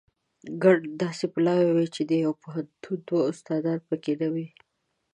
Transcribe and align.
ګڼ 0.63 0.77
داسې 1.01 1.25
پلاوي 1.33 1.69
وو 1.73 1.85
چې 1.95 2.01
د 2.09 2.11
یوه 2.23 2.35
پوهنتون 2.43 2.99
دوه 3.07 3.21
استادان 3.31 3.79
په 3.87 3.95
کې 4.03 4.13
نه 4.21 4.27
وو. 4.33 4.45